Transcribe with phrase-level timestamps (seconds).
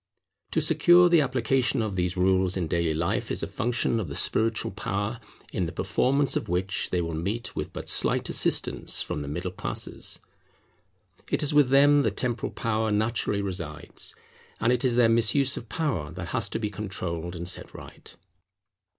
[0.49, 4.15] To secure the application of these rules in daily life is a function of the
[4.15, 5.19] spiritual power
[5.53, 9.51] in the performance of which they will meet with but slight assistance from the middle
[9.51, 10.19] classes.
[11.29, 14.15] It is with them that temporal power naturally resides,
[14.59, 18.15] and it is their misuse of power that has to be controlled and set right.